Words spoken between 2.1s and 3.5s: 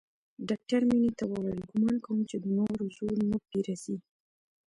چې د نورو زور نه